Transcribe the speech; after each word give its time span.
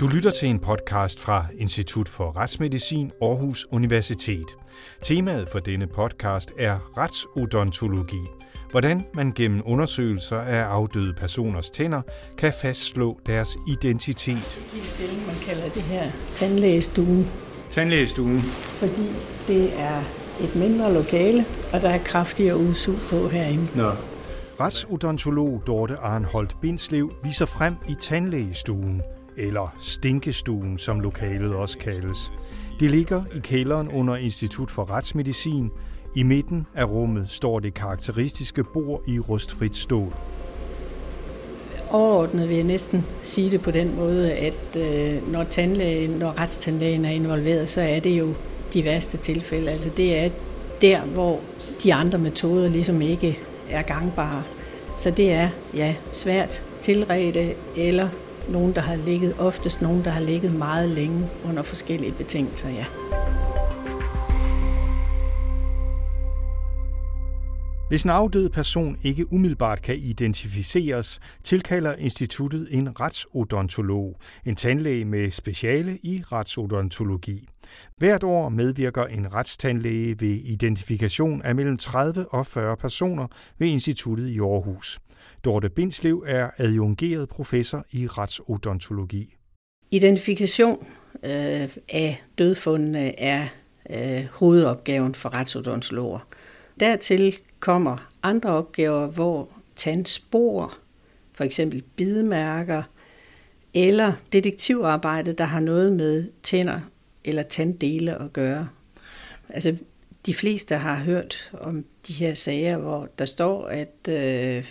Du 0.00 0.06
lytter 0.06 0.30
til 0.30 0.48
en 0.48 0.58
podcast 0.58 1.20
fra 1.20 1.46
Institut 1.54 2.08
for 2.08 2.36
Retsmedicin 2.36 3.12
Aarhus 3.22 3.66
Universitet. 3.70 4.46
Temaet 5.02 5.48
for 5.52 5.58
denne 5.58 5.86
podcast 5.86 6.52
er 6.58 6.98
retsodontologi. 6.98 8.20
Hvordan 8.70 9.04
man 9.14 9.32
gennem 9.32 9.62
undersøgelser 9.64 10.40
af 10.40 10.62
afdøde 10.62 11.14
personers 11.14 11.70
tænder 11.70 12.02
kan 12.38 12.52
fastslå 12.62 13.20
deres 13.26 13.56
identitet. 13.68 14.60
Det 14.72 15.10
er 15.10 15.26
man 15.26 15.36
kalder 15.46 15.68
det 15.68 15.82
her 15.82 16.10
tandlægestuen, 16.34 17.26
Tandlægestuen. 17.70 18.40
fordi 18.76 19.06
det 19.46 19.80
er 19.80 20.02
et 20.40 20.56
mindre 20.56 20.94
lokale, 20.94 21.44
og 21.72 21.80
der 21.80 21.90
er 21.90 21.98
kraftigere 21.98 22.56
udsug 22.56 22.96
på 23.10 23.28
herinde. 23.28 23.68
Nå. 23.76 23.90
Retsodontolog 24.60 25.62
Dorte 25.66 25.96
Arnholdt 25.96 26.60
Bindslev 26.60 27.12
viser 27.24 27.46
frem 27.46 27.74
i 27.88 27.94
tandlægestuen, 28.00 29.02
eller 29.38 29.74
stinkestuen, 29.78 30.78
som 30.78 31.00
lokalet 31.00 31.54
også 31.54 31.78
kaldes. 31.78 32.32
Det 32.80 32.90
ligger 32.90 33.24
i 33.36 33.38
kælderen 33.38 33.88
under 33.88 34.16
Institut 34.16 34.70
for 34.70 34.90
Retsmedicin. 34.90 35.70
I 36.14 36.22
midten 36.22 36.66
af 36.74 36.84
rummet 36.84 37.28
står 37.28 37.60
det 37.60 37.74
karakteristiske 37.74 38.64
bord 38.64 39.02
i 39.06 39.18
rustfrit 39.18 39.76
stål. 39.76 40.14
Overordnet 41.90 42.48
vil 42.48 42.56
jeg 42.56 42.64
næsten 42.64 43.06
sige 43.22 43.50
det 43.50 43.62
på 43.62 43.70
den 43.70 43.96
måde, 43.96 44.32
at 44.32 44.76
øh, 44.76 45.32
når, 45.32 45.44
tandlægen, 45.44 46.10
når 46.10 46.38
retstandlægen 46.38 47.04
er 47.04 47.10
involveret, 47.10 47.68
så 47.68 47.80
er 47.80 48.00
det 48.00 48.18
jo 48.18 48.34
de 48.74 48.84
værste 48.84 49.16
tilfælde. 49.16 49.70
Altså 49.70 49.90
det 49.96 50.18
er 50.18 50.30
der, 50.80 51.00
hvor 51.00 51.40
de 51.82 51.94
andre 51.94 52.18
metoder 52.18 52.68
ligesom 52.68 53.02
ikke 53.02 53.38
er 53.70 53.82
gangbare. 53.82 54.42
Så 54.98 55.10
det 55.10 55.32
er 55.32 55.48
ja, 55.74 55.94
svært 56.12 56.62
tilrede 56.82 57.54
eller 57.76 58.08
nogen, 58.48 58.74
der 58.74 58.80
har 58.80 58.96
ligget, 58.96 59.34
oftest 59.38 59.82
nogen, 59.82 60.04
der 60.04 60.10
har 60.10 60.20
ligget 60.20 60.52
meget 60.52 60.88
længe 60.88 61.26
under 61.48 61.62
forskellige 61.62 62.12
betingelser, 62.12 62.68
ja. 62.68 62.84
Hvis 67.88 68.04
en 68.04 68.10
afdød 68.10 68.48
person 68.48 68.96
ikke 69.02 69.32
umiddelbart 69.32 69.82
kan 69.82 69.96
identificeres, 69.96 71.20
tilkalder 71.44 71.94
instituttet 71.94 72.68
en 72.70 73.00
retsodontolog, 73.00 74.20
en 74.46 74.56
tandlæge 74.56 75.04
med 75.04 75.30
speciale 75.30 75.98
i 76.02 76.22
retsodontologi. 76.32 77.48
Hvert 77.96 78.24
år 78.24 78.48
medvirker 78.48 79.04
en 79.04 79.34
retstandlæge 79.34 80.20
ved 80.20 80.28
identifikation 80.28 81.42
af 81.42 81.54
mellem 81.54 81.78
30 81.78 82.28
og 82.28 82.46
40 82.46 82.76
personer 82.76 83.26
ved 83.58 83.68
instituttet 83.68 84.28
i 84.28 84.38
Aarhus. 84.38 84.98
Dorte 85.44 85.70
Bindslev 85.70 86.24
er 86.26 86.50
adjungeret 86.58 87.28
professor 87.28 87.84
i 87.90 88.06
retsodontologi. 88.06 89.34
Identifikation 89.90 90.86
øh, 91.24 91.68
af 91.88 92.22
dødfundene 92.38 93.20
er 93.20 93.48
øh, 93.90 94.24
hovedopgaven 94.32 95.14
for 95.14 95.34
retsodontologer. 95.34 96.18
Dertil 96.80 97.36
kommer 97.60 98.10
andre 98.22 98.50
opgaver, 98.50 99.06
hvor 99.06 99.48
tandspor, 99.76 100.78
for 101.32 101.44
eksempel 101.44 101.82
bidemærker, 101.96 102.82
eller 103.74 104.12
detektivarbejde, 104.32 105.32
der 105.32 105.44
har 105.44 105.60
noget 105.60 105.92
med 105.92 106.28
tænder 106.42 106.80
eller 107.24 107.42
tanddele 107.42 108.22
at 108.22 108.32
gøre. 108.32 108.68
Altså, 109.48 109.76
de 110.26 110.34
fleste 110.34 110.76
har 110.76 110.96
hørt 110.96 111.52
om 111.60 111.84
de 112.08 112.12
her 112.12 112.34
sager, 112.34 112.78
hvor 112.78 113.08
der 113.18 113.24
står, 113.24 113.66
at 113.66 114.08
øh, 114.08 114.70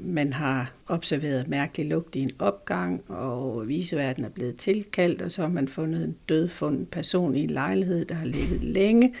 man 0.00 0.32
har 0.32 0.72
observeret 0.88 1.48
mærkelig 1.48 1.86
lugt 1.86 2.16
i 2.16 2.20
en 2.20 2.30
opgang, 2.38 3.10
og 3.10 3.68
viseverden 3.68 4.24
er 4.24 4.28
blevet 4.28 4.56
tilkaldt, 4.56 5.22
og 5.22 5.32
så 5.32 5.42
har 5.42 5.48
man 5.48 5.68
fundet 5.68 6.04
en 6.04 6.16
dødfundet 6.28 6.88
person 6.88 7.36
i 7.36 7.42
en 7.42 7.50
lejlighed, 7.50 8.04
der 8.04 8.14
har 8.14 8.26
ligget 8.26 8.64
længe, 8.64 9.14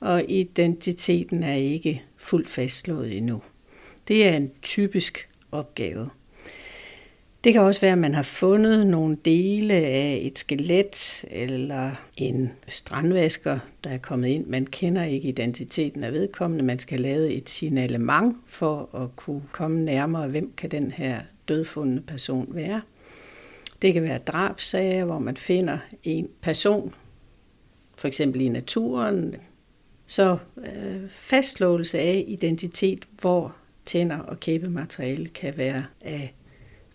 og 0.00 0.24
identiteten 0.28 1.42
er 1.42 1.54
ikke 1.54 2.02
fuldt 2.16 2.48
fastslået 2.48 3.16
endnu. 3.16 3.42
Det 4.08 4.26
er 4.26 4.36
en 4.36 4.50
typisk 4.62 5.28
opgave. 5.52 6.10
Det 7.44 7.52
kan 7.52 7.62
også 7.62 7.80
være, 7.80 7.92
at 7.92 7.98
man 7.98 8.14
har 8.14 8.22
fundet 8.22 8.86
nogle 8.86 9.16
dele 9.24 9.74
af 9.74 10.20
et 10.22 10.38
skelet 10.38 11.24
eller 11.30 11.90
en 12.16 12.50
strandvasker, 12.68 13.58
der 13.84 13.90
er 13.90 13.98
kommet 13.98 14.28
ind. 14.28 14.46
Man 14.46 14.66
kender 14.66 15.04
ikke 15.04 15.28
identiteten 15.28 16.04
af 16.04 16.12
vedkommende. 16.12 16.64
Man 16.64 16.78
skal 16.78 17.00
lave 17.00 17.30
et 17.30 17.48
signalement 17.48 18.36
for 18.46 18.94
at 18.94 19.16
kunne 19.16 19.42
komme 19.52 19.84
nærmere, 19.84 20.28
hvem 20.28 20.52
kan 20.56 20.70
den 20.70 20.90
her 20.90 21.20
dødfundne 21.48 22.00
person 22.00 22.46
være. 22.50 22.80
Det 23.82 23.94
kan 23.94 24.02
være 24.02 24.18
drabsager, 24.18 25.04
hvor 25.04 25.18
man 25.18 25.36
finder 25.36 25.78
en 26.04 26.28
person, 26.40 26.94
for 27.96 28.08
eksempel 28.08 28.40
i 28.40 28.48
naturen. 28.48 29.36
Så 30.08 30.38
øh, 30.58 31.10
fastslåelse 31.10 31.98
af 31.98 32.24
identitet, 32.28 33.04
hvor 33.20 33.54
tænder 33.86 34.18
og 34.18 34.40
kæbemateriale 34.40 35.28
kan 35.28 35.56
være 35.56 35.84
af 36.00 36.34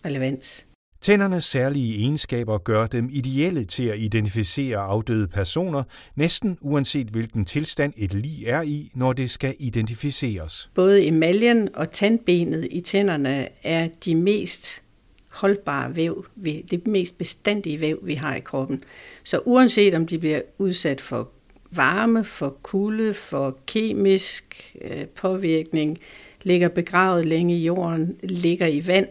relevans. 0.04 0.66
Tændernes 1.00 1.44
særlige 1.44 1.98
egenskaber 1.98 2.58
gør 2.58 2.86
dem 2.86 3.08
ideelle 3.12 3.64
til 3.64 3.84
at 3.84 3.98
identificere 3.98 4.78
afdøde 4.78 5.28
personer, 5.28 5.82
næsten 6.16 6.58
uanset 6.60 7.06
hvilken 7.06 7.44
tilstand 7.44 7.92
et 7.96 8.14
lig 8.14 8.46
er 8.46 8.62
i, 8.62 8.90
når 8.94 9.12
det 9.12 9.30
skal 9.30 9.54
identificeres. 9.58 10.70
Både 10.74 11.06
emaljen 11.06 11.68
og 11.74 11.90
tandbenet 11.90 12.68
i 12.70 12.80
tænderne 12.80 13.48
er 13.62 13.88
de 14.04 14.14
mest 14.14 14.82
holdbare 15.28 15.96
væv, 15.96 16.26
det 16.70 16.86
mest 16.86 17.18
bestandige 17.18 17.80
væv, 17.80 17.98
vi 18.02 18.14
har 18.14 18.34
i 18.34 18.40
kroppen. 18.40 18.84
Så 19.24 19.38
uanset 19.44 19.94
om 19.94 20.06
de 20.06 20.18
bliver 20.18 20.40
udsat 20.58 21.00
for 21.00 21.30
varme, 21.76 22.24
for 22.24 22.56
kulde, 22.62 23.14
for 23.14 23.58
kemisk 23.66 24.74
øh, 24.80 25.06
påvirkning, 25.06 25.98
ligger 26.42 26.68
begravet 26.68 27.26
længe 27.26 27.56
i 27.56 27.64
jorden, 27.64 28.16
ligger 28.22 28.66
i 28.66 28.86
vand, 28.86 29.08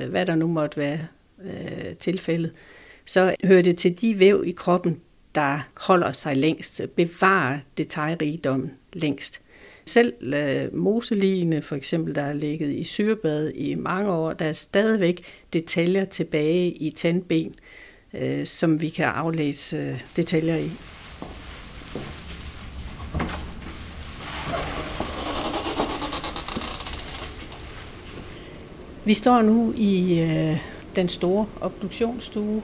øh, 0.00 0.08
hvad 0.08 0.26
der 0.26 0.34
nu 0.34 0.46
måtte 0.46 0.76
være 0.76 1.06
øh, 1.44 1.96
tilfældet, 1.96 2.52
så 3.04 3.34
hører 3.44 3.62
det 3.62 3.78
til 3.78 4.00
de 4.00 4.18
væv 4.18 4.42
i 4.46 4.52
kroppen, 4.52 5.00
der 5.34 5.60
holder 5.74 6.12
sig 6.12 6.36
længst, 6.36 6.82
bevarer 6.96 7.58
detaljrigdommen 7.78 8.72
længst. 8.92 9.42
Selv 9.86 10.34
øh, 10.34 10.76
moseligene, 10.76 11.62
for 11.62 11.76
eksempel, 11.76 12.14
der 12.14 12.22
har 12.22 12.32
ligget 12.32 12.74
i 12.74 12.84
syrebad 12.84 13.52
i 13.54 13.74
mange 13.74 14.10
år, 14.10 14.32
der 14.32 14.44
er 14.44 14.52
stadigvæk 14.52 15.24
detaljer 15.52 16.04
tilbage 16.04 16.70
i 16.70 16.90
tandben, 16.90 17.54
øh, 18.14 18.46
som 18.46 18.80
vi 18.80 18.88
kan 18.88 19.04
aflæse 19.04 19.76
øh, 19.76 20.00
detaljer 20.16 20.56
i. 20.56 20.70
Vi 29.06 29.14
står 29.14 29.42
nu 29.42 29.72
i 29.76 30.20
øh, 30.20 30.58
den 30.96 31.08
store 31.08 31.46
obduktionsstue. 31.60 32.62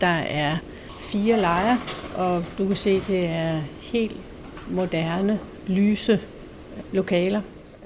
Der 0.00 0.06
er 0.06 0.56
fire 1.00 1.40
lejer, 1.40 1.76
og 2.16 2.44
du 2.58 2.66
kan 2.66 2.76
se, 2.76 3.00
det 3.00 3.26
er 3.26 3.60
helt 3.80 4.16
moderne, 4.70 5.38
lyse 5.66 6.20
lokaler. 6.92 7.40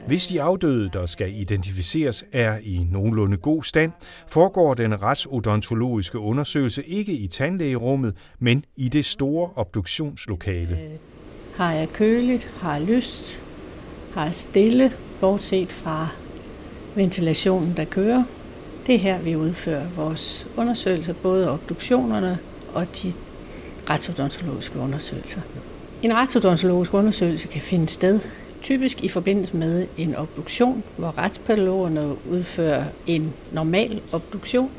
Hvis 0.06 0.26
de 0.26 0.42
afdøde, 0.42 0.90
der 0.92 1.06
skal 1.06 1.40
identificeres, 1.40 2.24
er 2.32 2.58
i 2.62 2.86
nogenlunde 2.90 3.36
god 3.36 3.62
stand, 3.62 3.92
foregår 4.28 4.74
den 4.74 5.02
retsodontologiske 5.02 6.18
undersøgelse 6.18 6.82
ikke 6.82 7.12
i 7.12 7.26
tandlægerummet, 7.26 8.16
men 8.38 8.64
i 8.76 8.88
det 8.88 9.04
store 9.04 9.50
obduktionslokale. 9.56 10.78
Har 11.56 11.72
jeg 11.72 11.88
køligt, 11.88 12.54
har 12.60 12.76
jeg 12.76 12.86
lyst, 12.86 13.42
har 14.14 14.24
jeg 14.24 14.34
stille, 14.34 14.92
bortset 15.20 15.72
fra 15.72 16.08
ventilationen, 16.94 17.74
der 17.76 17.84
kører. 17.84 18.24
Det 18.86 18.94
er 18.94 18.98
her, 18.98 19.18
vi 19.18 19.36
udfører 19.36 19.86
vores 19.96 20.46
undersøgelser, 20.56 21.12
både 21.12 21.50
obduktionerne 21.50 22.38
og 22.74 22.86
de 23.02 23.12
retsodontologiske 23.90 24.78
undersøgelser. 24.78 25.40
En 26.02 26.14
retsodontologisk 26.14 26.94
undersøgelse 26.94 27.48
kan 27.48 27.60
finde 27.60 27.88
sted 27.88 28.20
typisk 28.62 29.04
i 29.04 29.08
forbindelse 29.08 29.56
med 29.56 29.86
en 29.96 30.14
obduktion, 30.14 30.82
hvor 30.96 31.18
retspatologerne 31.18 32.14
udfører 32.30 32.84
en 33.06 33.32
normal 33.52 34.00
obduktion, 34.12 34.70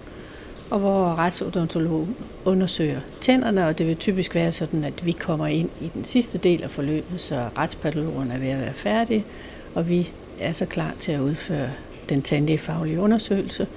og 0.70 0.80
hvor 0.80 1.16
retsodontologen 1.16 2.16
undersøger 2.46 3.00
tænderne, 3.22 3.68
og 3.68 3.78
det 3.78 3.88
vil 3.88 3.96
typisk 3.96 4.36
være 4.36 4.52
sådan, 4.52 4.84
at 4.84 5.06
vi 5.06 5.12
kommer 5.12 5.48
ind 5.48 5.70
i 5.82 5.92
den 5.94 6.04
sidste 6.04 6.38
del 6.38 6.64
af 6.64 6.70
forløbet, 6.70 7.22
så 7.22 7.50
retspatologerne 7.58 8.34
er 8.34 8.38
ved 8.40 8.50
at 8.50 8.60
være 8.60 8.74
færdige, 8.74 9.26
og 9.76 9.90
vi 9.90 10.10
er 10.40 10.54
så 10.54 10.66
klar 10.66 10.94
til 11.00 11.12
at 11.12 11.20
udføre 11.20 11.70
den 12.10 12.22
tandlægefaglige 12.22 13.00
undersøgelse. 13.00 13.68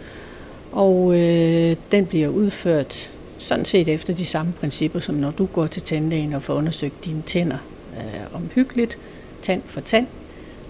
Og 0.72 1.18
øh, 1.18 1.76
den 1.92 2.06
bliver 2.06 2.28
udført 2.28 3.10
sådan 3.38 3.64
set 3.64 3.88
efter 3.88 4.14
de 4.14 4.26
samme 4.26 4.52
principper, 4.52 5.00
som 5.00 5.14
når 5.14 5.30
du 5.30 5.46
går 5.46 5.66
til 5.66 5.82
tandlægen 5.82 6.32
og 6.32 6.42
får 6.42 6.54
undersøgt 6.54 7.04
dine 7.04 7.22
tænder 7.22 7.58
øh, 7.96 8.34
omhyggeligt, 8.34 8.98
tand 9.42 9.62
for 9.66 9.80
tand. 9.80 10.06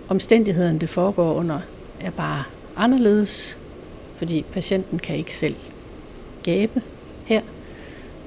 Omstændighederne, 0.08 0.78
det 0.78 0.88
foregår 0.88 1.34
under, 1.34 1.60
er 2.00 2.10
bare 2.10 2.43
anderledes, 2.76 3.58
fordi 4.16 4.44
patienten 4.52 4.99
kan 4.99 5.16
ikke 5.16 5.37
selv 5.37 5.54
gabe 6.43 6.82
her. 7.25 7.40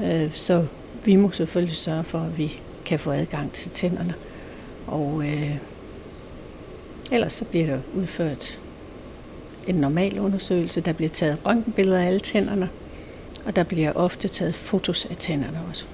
Øh, 0.03 0.31
så 0.33 0.65
vi 1.05 1.15
må 1.15 1.31
selvfølgelig 1.31 1.77
sørge 1.77 2.03
for, 2.03 2.19
at 2.19 2.37
vi 2.37 2.59
kan 2.85 2.99
få 2.99 3.11
adgang 3.11 3.51
til 3.51 3.71
tænderne. 3.71 4.13
Og 4.87 5.23
øh, 5.25 5.55
ellers 7.11 7.33
så 7.33 7.45
bliver 7.45 7.65
der 7.65 7.79
udført 7.93 8.59
en 9.67 9.75
normal 9.75 10.19
undersøgelse. 10.19 10.81
Der 10.81 10.93
bliver 10.93 11.09
taget 11.09 11.37
røntgenbilleder 11.45 11.99
af 11.99 12.05
alle 12.05 12.19
tænderne, 12.19 12.69
og 13.45 13.55
der 13.55 13.63
bliver 13.63 13.93
ofte 13.93 14.27
taget 14.27 14.55
fotos 14.55 15.05
af 15.05 15.15
tænderne 15.17 15.59
også. 15.69 15.85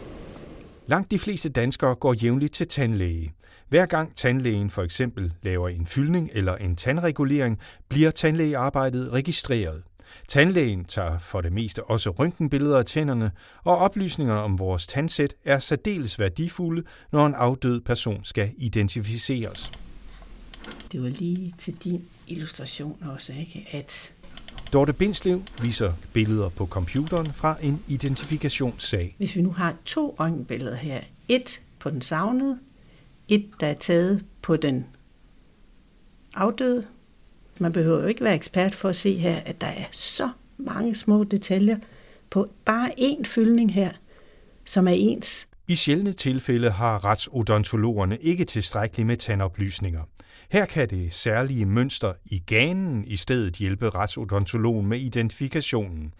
Langt 0.87 1.11
de 1.11 1.19
fleste 1.19 1.49
danskere 1.49 1.95
går 1.95 2.13
jævnligt 2.13 2.53
til 2.53 2.67
tandlæge. 2.67 3.33
Hver 3.69 3.85
gang 3.85 4.15
tandlægen 4.15 4.69
for 4.69 4.83
eksempel 4.83 5.33
laver 5.43 5.69
en 5.69 5.85
fyldning 5.85 6.29
eller 6.33 6.55
en 6.55 6.75
tandregulering, 6.75 7.59
bliver 7.89 8.11
tandlægearbejdet 8.11 9.09
registreret. 9.13 9.83
Tandlægen 10.27 10.85
tager 10.85 11.19
for 11.19 11.41
det 11.41 11.53
meste 11.53 11.83
også 11.83 12.09
røntgenbilleder 12.09 12.77
af 12.77 12.85
tænderne, 12.85 13.31
og 13.63 13.77
oplysningerne 13.77 14.41
om 14.41 14.59
vores 14.59 14.87
tandsæt 14.87 15.33
er 15.45 15.59
særdeles 15.59 16.19
værdifulde, 16.19 16.83
når 17.11 17.25
en 17.25 17.33
afdød 17.33 17.81
person 17.81 18.23
skal 18.23 18.51
identificeres. 18.57 19.71
Det 20.91 21.03
var 21.03 21.09
lige 21.09 21.53
til 21.59 21.75
din 21.83 22.05
illustration 22.27 22.97
også, 23.05 23.33
ikke? 23.33 23.67
at 23.71 24.11
Dorte 24.73 24.93
Bindslev 24.93 25.41
viser 25.61 25.93
billeder 26.13 26.49
på 26.49 26.65
computeren 26.65 27.33
fra 27.33 27.57
en 27.61 27.83
identifikationssag. 27.87 29.15
Hvis 29.17 29.35
vi 29.35 29.41
nu 29.41 29.51
har 29.51 29.75
to 29.85 30.15
røntgenbilleder 30.19 30.75
her, 30.75 31.01
et 31.29 31.61
på 31.79 31.89
den 31.89 32.01
savnede, 32.01 32.59
et 33.27 33.49
der 33.59 33.67
er 33.67 33.73
taget 33.73 34.25
på 34.41 34.55
den 34.55 34.85
afdøde. 36.35 36.85
Man 37.59 37.71
behøver 37.71 38.01
jo 38.01 38.07
ikke 38.07 38.23
være 38.23 38.35
ekspert 38.35 38.75
for 38.75 38.89
at 38.89 38.95
se 38.95 39.17
her, 39.17 39.35
at 39.35 39.61
der 39.61 39.67
er 39.67 39.85
så 39.91 40.29
mange 40.57 40.95
små 40.95 41.23
detaljer 41.23 41.77
på 42.29 42.49
bare 42.65 42.91
én 42.99 43.23
fyldning 43.25 43.73
her, 43.73 43.91
som 44.65 44.87
er 44.87 44.91
ens. 44.91 45.46
I 45.69 45.75
sjældne 45.75 46.11
tilfælde 46.11 46.69
har 46.69 47.05
retsodontologerne 47.05 48.17
ikke 48.17 48.45
tilstrækkeligt 48.45 49.07
med 49.07 49.15
tandoplysninger. 49.15 50.01
Her 50.49 50.65
kan 50.65 50.89
det 50.89 51.13
særlige 51.13 51.65
mønster 51.65 52.13
i 52.25 52.39
ganen 52.39 53.03
i 53.07 53.15
stedet 53.15 53.53
hjælpe 53.53 53.89
retsodontologen 53.89 54.87
med 54.87 54.99
identifikationen. 54.99 56.13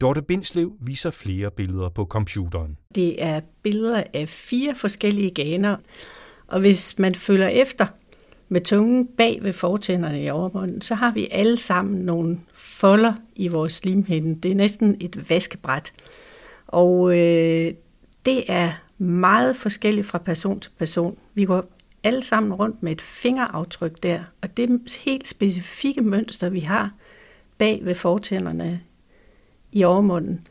Dorte 0.00 0.22
Bindslev 0.22 0.72
viser 0.80 1.10
flere 1.10 1.50
billeder 1.50 1.88
på 1.88 2.04
computeren. 2.04 2.76
Det 2.94 3.22
er 3.22 3.40
billeder 3.62 4.02
af 4.14 4.28
fire 4.28 4.74
forskellige 4.74 5.30
ganer, 5.30 5.76
og 6.46 6.60
hvis 6.60 6.98
man 6.98 7.14
følger 7.14 7.48
efter 7.48 7.86
med 8.48 8.60
tungen 8.60 9.08
bag 9.16 9.38
ved 9.42 9.52
fortænderne 9.52 10.22
i 10.22 10.30
overmunden, 10.30 10.82
så 10.82 10.94
har 10.94 11.12
vi 11.12 11.28
alle 11.30 11.58
sammen 11.58 12.00
nogle 12.00 12.40
folder 12.52 13.14
i 13.36 13.48
vores 13.48 13.72
slimhinde. 13.72 14.40
Det 14.40 14.50
er 14.50 14.54
næsten 14.54 14.96
et 15.00 15.30
vaskebræt. 15.30 15.92
Og 16.66 17.18
øh, 17.18 17.74
det 18.26 18.44
er 18.48 18.72
meget 19.02 19.56
forskelligt 19.56 20.06
fra 20.06 20.18
person 20.18 20.60
til 20.60 20.70
person. 20.78 21.18
Vi 21.34 21.44
går 21.44 21.64
alle 22.02 22.22
sammen 22.22 22.52
rundt 22.52 22.82
med 22.82 22.92
et 22.92 23.00
fingeraftryk 23.00 24.02
der, 24.02 24.20
og 24.42 24.56
det 24.56 24.80
helt 25.04 25.28
specifikke 25.28 26.02
mønster, 26.02 26.48
vi 26.48 26.60
har 26.60 26.90
bag 27.58 27.84
ved 27.84 27.94
fortænderne 27.94 28.80
i 29.72 29.84
overmunden, 29.84 30.46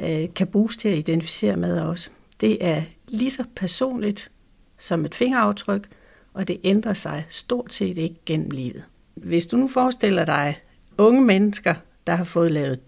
øh, 0.00 0.34
kan 0.34 0.46
bruges 0.46 0.76
til 0.76 0.88
at 0.88 0.98
identificere 0.98 1.56
med 1.56 1.80
os. 1.80 2.10
Det 2.40 2.64
er 2.64 2.82
lige 3.08 3.30
så 3.30 3.44
personligt 3.56 4.30
som 4.78 5.04
et 5.04 5.14
fingeraftryk, 5.14 5.88
og 6.34 6.48
det 6.48 6.60
ændrer 6.64 6.94
sig 6.94 7.26
stort 7.28 7.74
set 7.74 7.98
ikke 7.98 8.20
gennem 8.26 8.50
livet. 8.50 8.84
Hvis 9.14 9.46
du 9.46 9.56
nu 9.56 9.68
forestiller 9.68 10.24
dig 10.24 10.58
unge 10.98 11.24
mennesker, 11.24 11.74
der 12.06 12.14
har 12.14 12.24
fået 12.24 12.52
lavet 12.52 12.80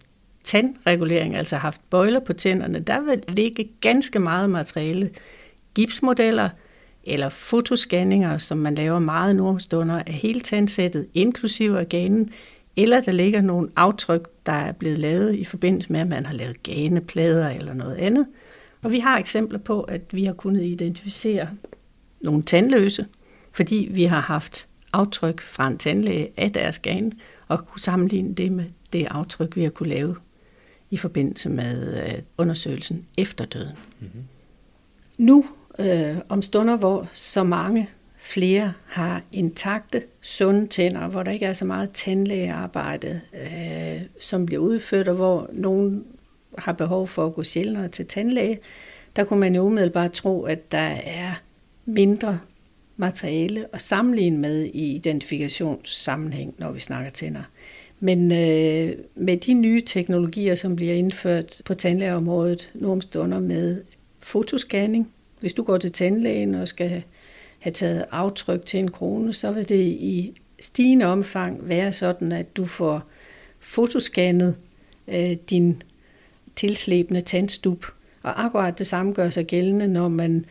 tandregulering, 0.47 1.37
altså 1.37 1.57
haft 1.57 1.81
bøjler 1.91 2.21
på 2.21 2.33
tænderne, 2.33 2.81
der 2.81 3.01
vil 3.01 3.23
ligge 3.29 3.69
ganske 3.81 4.19
meget 4.19 4.51
materiale. 4.51 5.11
Gipsmodeller 5.75 6.49
eller 7.05 7.29
fotoscanninger, 7.29 8.39
som 8.39 8.59
man 8.59 8.75
laver 8.75 8.99
meget 8.99 9.37
nu 9.37 9.59
stunder 9.59 10.03
af 10.07 10.13
hele 10.13 10.41
tandsættet, 10.41 11.07
inklusive 11.15 11.85
ganen, 11.85 12.31
eller 12.77 13.01
der 13.01 13.13
ligger 13.13 13.41
nogle 13.41 13.69
aftryk, 13.77 14.29
der 14.47 14.53
er 14.53 14.73
blevet 14.73 14.99
lavet 14.99 15.35
i 15.35 15.45
forbindelse 15.45 15.93
med, 15.93 16.01
at 16.01 16.09
man 16.09 16.27
har 16.27 16.35
lavet 16.35 16.63
ganeplader 16.63 17.51
eller 17.51 17.75
noget 17.75 17.97
andet. 17.97 18.27
Og 18.83 18.93
vi 18.93 18.99
har 18.99 19.19
eksempler 19.19 19.59
på, 19.59 19.81
at 19.81 20.03
vi 20.11 20.25
har 20.25 20.33
kunnet 20.33 20.65
identificere 20.65 21.49
nogle 22.21 22.43
tandløse, 22.43 23.07
fordi 23.53 23.89
vi 23.91 24.05
har 24.05 24.21
haft 24.21 24.69
aftryk 24.93 25.41
fra 25.41 25.67
en 25.67 25.79
tandlæge 25.79 26.29
af 26.37 26.53
deres 26.53 26.79
gane, 26.79 27.13
og 27.49 27.67
kunne 27.67 27.81
sammenligne 27.81 28.35
det 28.35 28.53
med 28.53 28.65
det 28.93 29.07
aftryk, 29.11 29.57
vi 29.57 29.63
har 29.63 29.71
kunne 29.71 29.89
lave 29.89 30.17
i 30.91 30.97
forbindelse 30.97 31.49
med 31.49 32.05
øh, 32.07 32.23
undersøgelsen 32.39 33.07
efter 33.17 33.45
døden. 33.45 33.77
Mm-hmm. 34.01 34.23
Nu 35.19 35.45
øh, 35.79 36.17
om 36.29 36.43
stunder, 36.43 36.77
hvor 36.77 37.09
så 37.13 37.45
mange 37.45 37.89
flere 38.17 38.73
har 38.87 39.23
intakte, 39.33 40.03
sunde 40.21 40.67
tænder, 40.67 41.09
hvor 41.09 41.23
der 41.23 41.31
ikke 41.31 41.47
er 41.47 41.53
så 41.53 41.65
meget 41.65 41.91
tandlægearbejde, 41.91 43.21
øh, 43.35 44.03
som 44.21 44.47
bliver 44.47 44.63
udført, 44.63 45.09
og 45.09 45.15
hvor 45.15 45.51
nogen 45.53 46.05
har 46.59 46.73
behov 46.73 47.07
for 47.07 47.27
at 47.27 47.35
gå 47.35 47.43
sjældnere 47.43 47.89
til 47.89 48.07
tandlæge, 48.07 48.59
der 49.17 49.25
kunne 49.25 49.41
man 49.41 49.55
jo 49.55 49.63
umiddelbart 49.63 50.13
tro, 50.13 50.43
at 50.43 50.73
der 50.73 50.97
er 51.05 51.35
mindre 51.85 52.41
materiale 52.97 53.67
at 53.73 53.83
sammenligne 53.83 54.39
med 54.39 54.65
i 54.65 54.95
identifikationssammenhæng, 54.95 56.55
når 56.59 56.71
vi 56.71 56.81
snakker 56.81 57.11
tænder. 57.11 57.43
Men 58.01 58.33
øh, 58.33 58.97
med 59.15 59.37
de 59.37 59.55
nye 59.55 59.81
teknologier, 59.81 60.55
som 60.55 60.77
bliver 60.77 60.95
indført 60.95 61.63
på 61.65 61.75
tandlægeområdet 61.75 62.71
nu 62.75 62.93
om 62.93 63.01
stunder 63.01 63.41
med 63.41 63.83
fotoscanning, 64.21 65.13
hvis 65.41 65.53
du 65.53 65.63
går 65.63 65.79
til 65.79 65.93
tandlægen 65.93 66.55
og 66.55 66.69
skal 66.69 67.03
have 67.59 67.73
taget 67.73 68.05
aftryk 68.11 68.67
til 68.67 68.81
en 68.81 68.91
krone, 68.91 69.35
så 69.35 69.53
vil 69.53 69.69
det 69.69 69.85
i 69.85 70.41
stigende 70.61 71.07
omfang 71.07 71.69
være 71.69 71.93
sådan, 71.93 72.33
at 72.33 72.57
du 72.57 72.65
får 72.65 73.03
fotoscannet 73.59 74.57
øh, 75.09 75.37
din 75.51 75.83
tilslæbende 76.57 77.21
tandstup. 77.21 77.87
Og 78.23 78.45
akkurat 78.45 78.79
det 78.79 78.87
samme 78.87 79.13
gør 79.13 79.31
sig 79.31 79.47
gældende, 79.47 79.89
når 79.89 80.09
man 80.09 80.45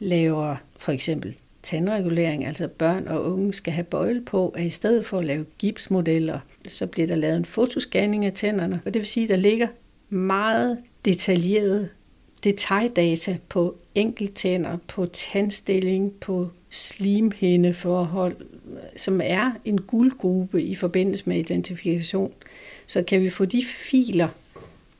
laver 0.00 0.56
for 0.78 0.92
eksempel 0.92 1.34
tandregulering, 1.62 2.46
altså 2.46 2.68
børn 2.68 3.08
og 3.08 3.32
unge 3.32 3.54
skal 3.54 3.72
have 3.72 3.84
bøjle 3.84 4.20
på, 4.20 4.48
at 4.48 4.64
i 4.64 4.70
stedet 4.70 5.06
for 5.06 5.18
at 5.18 5.24
lave 5.24 5.46
gipsmodeller, 5.58 6.38
så 6.68 6.86
bliver 6.86 7.06
der 7.08 7.14
lavet 7.14 7.36
en 7.36 7.44
fotoscanning 7.44 8.24
af 8.24 8.32
tænderne. 8.32 8.80
Og 8.84 8.94
det 8.94 9.00
vil 9.00 9.08
sige, 9.08 9.24
at 9.24 9.30
der 9.30 9.36
ligger 9.36 9.68
meget 10.10 10.78
detaljeret 11.04 11.88
detajdata 12.44 13.36
på 13.48 13.76
enkelttænder, 13.94 14.76
på 14.88 15.06
tandstilling, 15.06 16.12
på 16.12 16.48
slimhændeforhold, 16.70 18.36
som 18.96 19.20
er 19.24 19.52
en 19.64 19.80
guldgruppe 19.80 20.62
i 20.62 20.74
forbindelse 20.74 21.24
med 21.26 21.38
identifikation. 21.38 22.32
Så 22.86 23.02
kan 23.02 23.20
vi 23.20 23.30
få 23.30 23.44
de 23.44 23.64
filer 23.64 24.28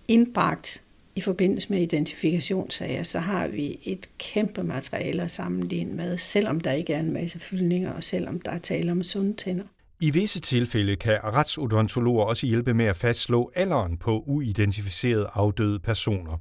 indbragt 0.08 0.82
i 1.14 1.20
forbindelse 1.20 1.70
med 1.70 1.82
identifikationssager, 1.82 3.02
så 3.02 3.18
har 3.18 3.48
vi 3.48 3.78
et 3.84 4.08
kæmpe 4.18 4.62
materiale 4.62 5.22
at 5.22 5.30
sammenligne 5.30 5.94
med, 5.94 6.18
selvom 6.18 6.60
der 6.60 6.72
ikke 6.72 6.92
er 6.92 7.00
en 7.00 7.12
masse 7.12 7.38
fyldninger, 7.38 7.92
og 7.92 8.04
selvom 8.04 8.40
der 8.40 8.50
er 8.50 8.58
tale 8.58 8.92
om 8.92 9.02
sunde 9.02 9.32
tænder. 9.32 9.64
I 10.00 10.10
visse 10.10 10.40
tilfælde 10.40 10.96
kan 10.96 11.18
retsodontologer 11.24 12.24
også 12.24 12.46
hjælpe 12.46 12.74
med 12.74 12.84
at 12.84 12.96
fastslå 12.96 13.52
alderen 13.54 13.96
på 13.96 14.24
uidentificerede 14.26 15.28
afdøde 15.32 15.78
personer. 15.78 16.38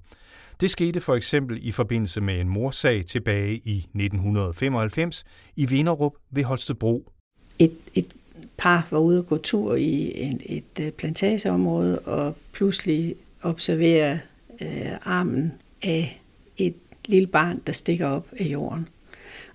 Det 0.61 0.71
skete 0.71 1.01
for 1.01 1.15
eksempel 1.15 1.59
i 1.61 1.71
forbindelse 1.71 2.21
med 2.21 2.41
en 2.41 2.49
morsag 2.49 3.05
tilbage 3.05 3.61
i 3.65 3.77
1995 3.77 5.23
i 5.55 5.65
Vinderup 5.65 6.13
ved 6.31 6.43
Holstebro. 6.43 7.11
Et, 7.59 7.71
et 7.95 8.13
par 8.57 8.87
var 8.91 8.99
ude 8.99 9.19
at 9.19 9.25
gå 9.25 9.37
tur 9.37 9.75
i 9.75 10.21
en, 10.21 10.41
et 10.45 10.63
øh, 10.79 10.91
plantageområde 10.91 11.99
og 11.99 12.35
pludselig 12.51 13.15
observerer 13.41 14.17
øh, 14.61 14.91
armen 15.03 15.53
af 15.83 16.21
et 16.57 16.75
lille 17.05 17.27
barn, 17.27 17.61
der 17.67 17.73
stikker 17.73 18.07
op 18.07 18.27
af 18.39 18.45
jorden. 18.45 18.87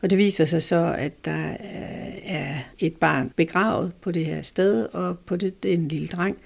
Og 0.02 0.10
det 0.10 0.18
viser 0.18 0.44
sig 0.44 0.62
så, 0.62 0.94
at 0.98 1.24
der 1.24 1.50
øh, 1.50 2.14
er 2.24 2.58
et 2.78 2.96
barn 2.96 3.32
begravet 3.36 3.92
på 4.00 4.10
det 4.10 4.26
her 4.26 4.42
sted, 4.42 4.88
og 4.92 5.18
på 5.18 5.36
det, 5.36 5.62
det 5.62 5.70
er 5.70 5.74
en 5.74 5.88
lille 5.88 6.06
dreng, 6.06 6.36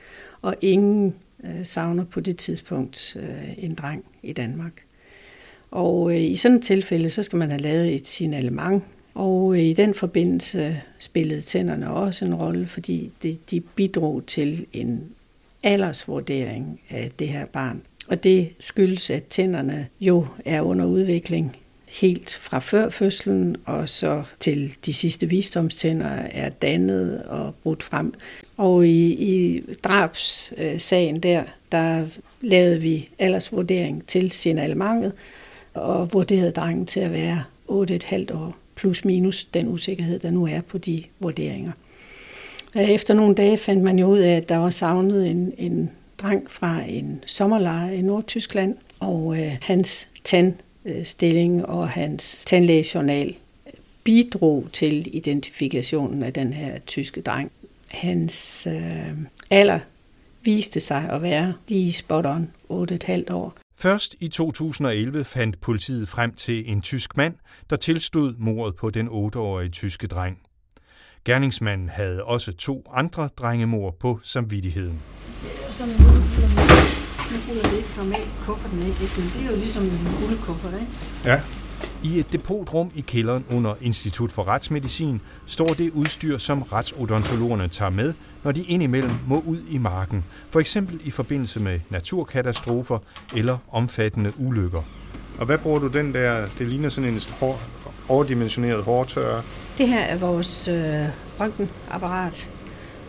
og 0.43 0.57
ingen 0.61 1.15
øh, 1.45 1.67
savner 1.67 2.05
på 2.05 2.21
det 2.21 2.37
tidspunkt 2.37 3.17
øh, 3.21 3.65
en 3.65 3.75
dreng 3.75 4.05
i 4.23 4.33
Danmark. 4.33 4.73
Og 5.71 6.11
øh, 6.11 6.23
i 6.23 6.37
sådan 6.37 6.57
et 6.57 6.65
tilfælde, 6.65 7.11
så 7.11 7.23
skal 7.23 7.37
man 7.37 7.51
have 7.51 7.61
lavet 7.61 7.95
et 7.95 8.07
signalement, 8.07 8.83
og 9.15 9.55
øh, 9.55 9.63
i 9.63 9.73
den 9.73 9.95
forbindelse 9.95 10.81
spillede 10.99 11.41
tænderne 11.41 11.91
også 11.91 12.25
en 12.25 12.35
rolle, 12.35 12.67
fordi 12.67 13.13
det, 13.23 13.51
de 13.51 13.61
bidrog 13.61 14.27
til 14.27 14.67
en 14.73 15.09
aldersvurdering 15.63 16.81
af 16.91 17.11
det 17.19 17.29
her 17.29 17.47
barn. 17.47 17.83
Og 18.11 18.25
det 18.25 18.49
skyldes, 18.61 19.11
at 19.11 19.25
tænderne 19.25 19.87
jo 20.01 20.27
er 20.45 20.63
under 20.63 20.87
udvikling 20.87 21.57
helt 21.89 22.39
fra 22.41 22.59
før 22.59 22.89
fødslen 22.89 23.57
og 23.65 23.89
så 23.89 24.23
til 24.41 24.75
de 24.87 24.95
sidste 24.95 25.27
visdomstænder 25.27 26.07
er 26.31 26.49
dannet 26.49 27.23
og 27.23 27.55
brudt 27.63 27.83
frem. 27.83 28.15
Og 28.57 28.87
i, 28.87 29.13
i 29.13 29.63
drabssagen 29.85 31.21
der, 31.21 31.45
der 31.73 32.07
lavede 32.41 32.81
vi 32.81 33.09
aldersvurdering 33.19 34.07
til 34.07 34.31
signalementet 34.31 35.13
og 35.75 36.13
vurderede 36.13 36.51
drengen 36.51 36.87
til 36.87 37.01
at 37.01 37.13
være 37.13 37.43
8,5 37.69 38.35
år 38.35 38.57
plus 38.75 39.05
minus 39.05 39.45
den 39.45 39.69
usikkerhed, 39.69 40.19
der 40.19 40.31
nu 40.31 40.47
er 40.47 40.61
på 40.61 40.79
de 40.79 41.05
vurderinger. 41.21 41.73
Efter 42.75 43.15
nogle 43.15 43.35
dage 43.35 43.57
fandt 43.57 43.83
man 43.83 43.99
jo 43.99 44.07
ud 44.07 44.19
af, 44.19 44.37
at 44.37 44.49
der 44.49 44.57
var 44.57 44.71
savnet 44.71 45.31
en, 45.31 45.53
en 45.59 45.91
dreng 46.23 46.51
fra 46.51 46.83
en 46.89 47.23
sommerlejr 47.27 47.91
i 47.91 48.03
Nordtyskland, 48.03 48.77
og 49.01 49.39
øh, 49.41 49.57
hans 49.63 50.09
tandstilling 50.25 51.67
og 51.67 51.89
hans 51.89 52.45
tandlægejournal 52.47 53.35
bidrog 54.05 54.69
til 54.73 55.17
identifikationen 55.17 56.23
af 56.23 56.33
den 56.33 56.53
her 56.53 56.79
tyske 56.79 57.21
dreng. 57.21 57.53
Hans 57.89 58.67
øh, 58.67 59.19
alder 59.51 59.81
viste 60.43 60.81
sig 60.81 61.09
at 61.11 61.23
være 61.23 61.55
lige 61.69 61.93
spot 61.93 62.27
on 62.27 62.51
8,5 62.71 63.35
år. 63.35 63.55
Først 63.77 64.17
i 64.21 64.29
2011 64.29 65.25
fandt 65.25 65.61
politiet 65.61 66.09
frem 66.09 66.35
til 66.35 66.71
en 66.71 66.83
tysk 66.83 67.17
mand, 67.17 67.35
der 67.71 67.77
tilstod 67.77 68.35
mordet 68.39 68.77
på 68.77 68.91
den 68.91 69.09
8-årige 69.09 69.69
tyske 69.69 70.07
dreng. 70.07 70.39
Gerningsmanden 71.25 71.89
havde 71.89 72.25
også 72.25 72.53
to 72.53 72.91
andre 72.95 73.29
drengemor 73.39 73.91
på 74.01 74.21
samvittigheden. 74.23 75.01
Sådan 75.69 75.95
nu, 76.01 76.07
nu 76.07 77.37
ruller 77.49 77.63
det 77.63 77.77
ikke 77.77 77.89
fra 77.89 78.05
kufferten 78.45 78.83
af. 78.83 78.87
Det 78.87 79.47
er 79.47 79.51
jo 79.51 79.57
ligesom 79.57 79.83
en 79.83 80.09
guldkuffert, 80.21 80.75
ikke? 80.75 80.87
Ja. 81.25 81.41
I 82.03 82.19
et 82.19 82.33
depotrum 82.33 82.91
i 82.95 83.01
kælderen 83.01 83.45
under 83.51 83.75
Institut 83.81 84.33
for 84.33 84.49
Retsmedicin 84.49 85.21
står 85.47 85.67
det 85.67 85.91
udstyr, 85.91 86.39
som 86.39 86.63
retsodontologerne 86.63 87.69
tager 87.69 87.91
med, 87.91 88.15
når 88.45 88.53
de 88.53 88.63
indimellem 88.63 89.13
må 89.27 89.43
ud 89.47 89.59
i 89.71 89.79
marken, 89.79 90.25
for 90.51 90.61
eksempel 90.61 91.01
i 91.05 91.11
forbindelse 91.11 91.61
med 91.61 91.81
naturkatastrofer 91.91 92.99
eller 93.37 93.59
omfattende 93.71 94.33
ulykker. 94.39 94.83
Og 95.39 95.47
hvad 95.47 95.59
bruger 95.59 95.79
du 95.79 95.87
den 95.87 96.15
der, 96.15 96.47
det 96.59 96.67
ligner 96.67 96.89
sådan 96.89 97.11
en 97.11 97.21
hår, 97.41 97.61
overdimensioneret 98.09 98.85
hårtørre? 98.85 99.43
Det 99.81 99.89
her 99.89 100.01
er 100.01 100.17
vores 100.17 100.69
øh, 100.69 101.09
røntgenapparat, 101.41 102.51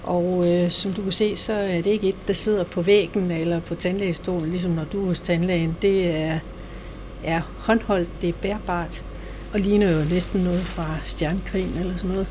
og 0.03 0.47
øh, 0.47 0.71
som 0.71 0.93
du 0.93 1.01
kan 1.01 1.11
se, 1.11 1.37
så 1.37 1.53
er 1.53 1.81
det 1.81 1.87
ikke 1.87 2.09
et, 2.09 2.27
der 2.27 2.33
sidder 2.33 2.63
på 2.63 2.81
væggen 2.81 3.31
eller 3.31 3.59
på 3.59 3.75
tandlægestolen, 3.75 4.49
ligesom 4.49 4.71
når 4.71 4.83
du 4.83 5.01
er 5.01 5.05
hos 5.05 5.19
tandlægen. 5.19 5.77
Det 5.81 6.15
er, 6.15 6.39
er 7.23 7.41
håndholdt, 7.57 8.09
det 8.21 8.29
er 8.29 8.33
bærbart, 8.41 9.03
og 9.53 9.59
ligner 9.59 9.91
jo 9.91 10.05
næsten 10.09 10.41
noget 10.41 10.61
fra 10.61 10.95
stjernekrigen 11.05 11.77
eller 11.79 11.97
sådan 11.97 12.11
noget. 12.11 12.27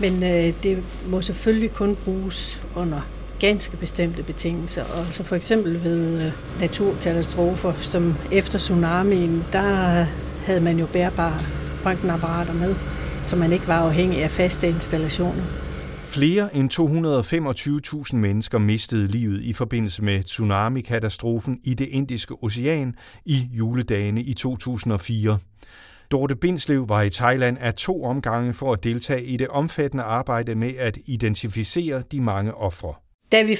Men 0.00 0.22
øh, 0.22 0.52
det 0.62 0.82
må 1.06 1.22
selvfølgelig 1.22 1.72
kun 1.72 1.96
bruges 2.04 2.62
under 2.76 3.00
ganske 3.40 3.76
bestemte 3.76 4.22
betingelser. 4.22 4.82
Og 4.82 5.06
så 5.10 5.24
for 5.24 5.36
eksempel 5.36 5.84
ved 5.84 6.26
øh, 6.26 6.32
naturkatastrofer, 6.60 7.72
som 7.80 8.14
efter 8.32 8.58
tsunamien, 8.58 9.44
der 9.52 10.04
havde 10.46 10.60
man 10.60 10.78
jo 10.78 10.86
bærbare 10.86 11.38
røntgenapparater 11.84 12.52
med, 12.52 12.74
så 13.28 13.36
man 13.36 13.52
ikke 13.52 13.68
var 13.68 13.86
afhængig 13.86 14.22
af 14.22 14.30
faste 14.30 14.68
installationer. 14.68 15.42
Flere 16.04 16.56
end 16.56 16.72
225.000 18.10 18.16
mennesker 18.16 18.58
mistede 18.58 19.06
livet 19.06 19.42
i 19.42 19.52
forbindelse 19.52 20.04
med 20.04 20.22
tsunami-katastrofen 20.22 21.60
i 21.64 21.74
det 21.74 21.88
indiske 21.88 22.34
ocean 22.42 22.94
i 23.24 23.48
juledagene 23.52 24.22
i 24.22 24.34
2004. 24.34 25.38
Dorte 26.10 26.36
Bindslev 26.36 26.88
var 26.88 27.02
i 27.02 27.10
Thailand 27.10 27.58
af 27.60 27.74
to 27.74 28.04
omgange 28.04 28.54
for 28.54 28.72
at 28.72 28.84
deltage 28.84 29.24
i 29.24 29.36
det 29.36 29.48
omfattende 29.48 30.04
arbejde 30.04 30.54
med 30.54 30.76
at 30.78 30.98
identificere 31.06 32.02
de 32.12 32.20
mange 32.20 32.54
ofre. 32.54 32.94
Da 33.32 33.42
vi 33.42 33.56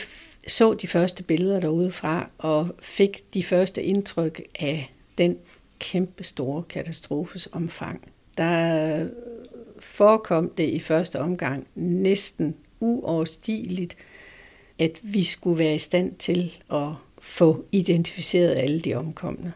så 0.47 0.75
de 0.75 0.87
første 0.87 1.23
billeder 1.23 1.61
derude 1.61 1.91
fra 1.91 2.29
og 2.39 2.69
fik 2.83 3.21
de 3.35 3.43
første 3.43 3.83
indtryk 3.83 4.43
af 4.61 4.95
den 5.19 5.37
kæmpe 5.79 6.25
store 6.25 6.63
katastrofes 6.63 7.49
omfang, 7.53 8.01
der 8.39 9.07
forekom 9.81 10.51
det 10.57 10.69
i 10.69 10.79
første 10.79 11.21
omgang 11.21 11.67
næsten 11.75 12.55
uoverstigeligt, 12.81 13.97
at 14.79 15.01
vi 15.03 15.25
skulle 15.25 15.59
være 15.59 15.75
i 15.75 15.79
stand 15.79 16.13
til 16.19 16.59
at 16.73 16.89
få 17.21 17.65
identificeret 17.73 18.57
alle 18.57 18.81
de 18.81 18.95
omkomne. 18.95 19.53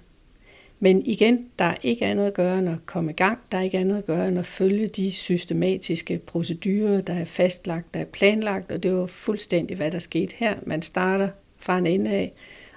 Men 0.80 1.06
igen, 1.06 1.46
der 1.58 1.64
er 1.64 1.76
ikke 1.82 2.06
andet 2.06 2.26
at 2.26 2.34
gøre 2.34 2.58
end 2.58 2.68
at 2.68 2.86
komme 2.86 3.10
i 3.10 3.14
gang. 3.14 3.38
Der 3.52 3.58
er 3.58 3.62
ikke 3.62 3.78
andet 3.78 3.96
at 3.96 4.06
gøre 4.06 4.28
end 4.28 4.38
at 4.38 4.46
følge 4.46 4.86
de 4.86 5.12
systematiske 5.12 6.18
procedurer, 6.18 7.00
der 7.00 7.14
er 7.14 7.24
fastlagt, 7.24 7.94
der 7.94 8.00
er 8.00 8.04
planlagt, 8.04 8.72
og 8.72 8.82
det 8.82 8.94
var 8.94 9.06
fuldstændig, 9.06 9.76
hvad 9.76 9.90
der 9.90 9.98
skete 9.98 10.34
her. 10.38 10.54
Man 10.66 10.82
starter 10.82 11.28
fra 11.58 11.78
en 11.78 11.86
ende 11.86 12.10
af, 12.10 12.32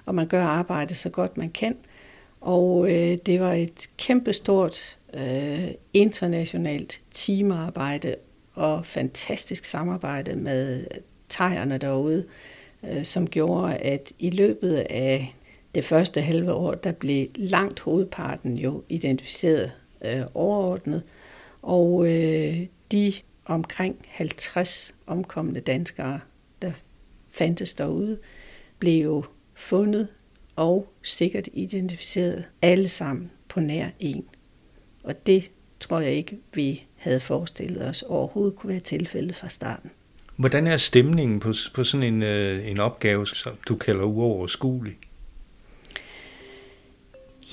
og 0.06 0.16
man 0.16 0.28
gør 0.28 0.44
arbejdet 0.44 0.98
så 0.98 1.10
godt 1.10 1.38
man 1.38 1.50
kan. 1.50 1.76
Og 2.42 2.92
øh, 2.92 3.18
det 3.26 3.40
var 3.40 3.54
et 3.54 3.90
kæmpestort 3.98 4.98
øh, 5.16 5.72
internationalt 5.94 7.02
teamarbejde 7.12 8.16
og 8.54 8.86
fantastisk 8.86 9.66
samarbejde 9.66 10.36
med 10.36 10.86
tegerne 11.30 11.78
derude, 11.78 12.26
øh, 12.84 13.06
som 13.06 13.30
gjorde, 13.30 13.76
at 13.76 14.14
i 14.20 14.30
løbet 14.30 14.76
af 14.76 15.36
det 15.76 15.84
første 15.84 16.22
halve 16.22 16.54
år, 16.54 16.74
der 16.74 16.92
blev 16.92 17.28
langt 17.36 17.80
hovedparten 17.80 18.58
jo 18.58 18.84
identificeret 18.90 19.72
øh, 20.06 20.22
overordnet, 20.34 21.04
og 21.62 22.08
øh, 22.08 22.66
de 22.92 23.14
omkring 23.46 24.06
50 24.08 24.94
omkomne 25.08 25.60
danskere, 25.60 26.20
der 26.62 26.72
fandtes 27.30 27.74
derude, 27.74 28.18
blev 28.80 29.04
jo 29.04 29.24
fundet 29.54 30.08
og 30.56 30.94
sikkert 31.02 31.48
identificeret 31.54 32.46
alle 32.62 32.90
sammen 32.90 33.32
på 33.50 33.60
nær 33.60 33.90
en. 34.00 34.26
Og 35.06 35.26
det 35.26 35.50
tror 35.80 36.00
jeg 36.00 36.12
ikke, 36.12 36.38
vi 36.54 36.84
havde 36.96 37.20
forestillet 37.20 37.88
os 37.88 38.02
overhovedet 38.02 38.56
kunne 38.56 38.70
være 38.70 38.80
tilfældet 38.80 39.36
fra 39.36 39.50
starten. 39.50 39.92
Hvordan 40.36 40.68
er 40.68 40.78
stemningen 40.78 41.40
på, 41.40 41.54
på 41.74 41.84
sådan 41.84 42.14
en, 42.14 42.24
øh, 42.24 42.70
en 42.72 42.80
opgave, 42.80 43.28
som 43.28 43.54
du 43.68 43.76
kalder 43.76 44.04
uoverskuelig? 44.04 44.98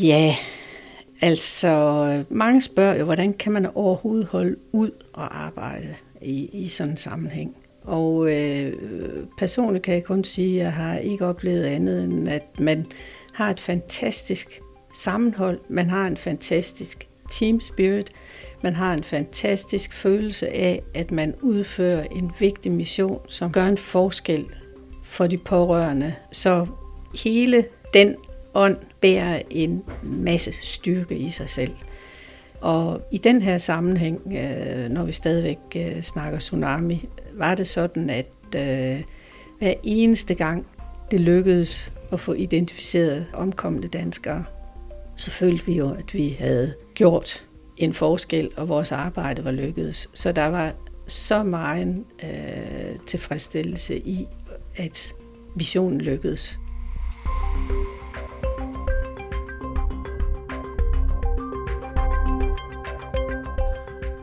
Ja, 0.01 0.37
altså 1.21 2.25
mange 2.29 2.63
spørger 2.63 2.99
jo, 2.99 3.05
hvordan 3.05 3.33
kan 3.33 3.53
man 3.53 3.67
overhovedet 3.67 4.27
holde 4.27 4.57
ud 4.73 4.91
og 5.13 5.43
arbejde 5.45 5.95
i, 6.23 6.51
i 6.53 6.69
sådan 6.69 6.91
en 6.91 6.97
sammenhæng? 6.97 7.57
Og 7.85 8.33
øh, 8.33 8.73
personligt 9.39 9.85
kan 9.85 9.95
jeg 9.95 10.05
kun 10.05 10.25
sige, 10.25 10.61
at 10.61 10.65
jeg 10.65 10.73
har 10.73 10.99
ikke 10.99 11.27
oplevet 11.27 11.65
andet 11.65 12.05
end, 12.05 12.29
at 12.29 12.61
man 12.61 12.87
har 13.33 13.51
et 13.51 13.61
fantastisk 13.61 14.61
sammenhold, 14.95 15.61
man 15.69 15.91
har 15.91 16.07
en 16.07 16.17
fantastisk 16.17 17.09
team 17.31 17.61
spirit, 17.61 18.13
man 18.63 18.75
har 18.75 18.95
en 18.95 19.03
fantastisk 19.03 19.93
følelse 19.93 20.49
af, 20.49 20.83
at 20.95 21.11
man 21.11 21.35
udfører 21.41 22.05
en 22.05 22.33
vigtig 22.39 22.73
mission, 22.73 23.21
som 23.29 23.53
gør 23.53 23.67
en 23.67 23.77
forskel 23.77 24.47
for 25.03 25.27
de 25.27 25.39
pårørende. 25.39 26.15
Så 26.33 26.67
hele 27.25 27.65
den 27.95 28.15
ånd 28.55 28.77
bærer 29.01 29.43
en 29.51 29.83
masse 30.03 30.53
styrke 30.63 31.17
i 31.17 31.31
sig 31.31 31.51
selv. 31.51 31.73
Og 32.61 33.01
i 33.11 33.19
den 33.19 33.43
her 33.43 33.59
sammenhæng, 33.59 34.21
øh, 34.27 34.89
når 34.89 35.05
vi 35.05 35.13
stadigvæk 35.13 35.59
øh, 35.77 36.03
snakker 36.03 36.39
tsunami, 36.39 37.09
var 37.35 37.55
det 37.55 37.69
sådan, 37.69 38.11
at 38.11 38.27
øh, 38.57 39.03
hver 39.59 39.75
eneste 39.83 40.35
gang 40.35 40.67
det 41.11 41.21
lykkedes 41.21 41.93
at 42.13 42.21
få 42.21 42.33
identificeret 42.33 43.27
omkomne 43.35 43.89
danskere, 43.89 44.45
så 45.17 45.31
følte 45.31 45.67
vi 45.67 45.73
jo, 45.73 45.91
at 45.91 46.15
vi 46.15 46.37
havde 46.39 46.75
gjort 46.95 47.47
en 47.77 47.95
forskel, 47.95 48.51
og 48.57 48.69
vores 48.69 48.93
arbejde 48.93 49.45
var 49.45 49.51
lykkedes. 49.51 50.09
Så 50.15 50.33
der 50.33 50.47
var 50.47 50.73
så 51.07 51.43
meget 51.43 52.05
øh, 52.25 52.99
tilfredsstillelse 53.07 53.99
i, 53.99 54.27
at 54.77 55.13
visionen 55.57 56.01
lykkedes. 56.01 56.59